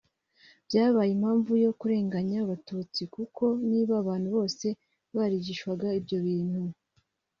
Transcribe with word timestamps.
Byabaye 0.67 1.11
impanvu 1.13 1.51
yo 1.65 1.71
kurenganya 1.79 2.37
Abatutsi 2.45 3.01
kuko 3.15 3.43
niba 3.69 3.93
abantu 4.01 4.27
bose 4.35 4.67
barigishwaga 5.15 5.87
ibyo 5.99 6.17
bintu 6.27 6.61